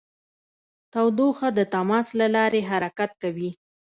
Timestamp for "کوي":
3.21-3.51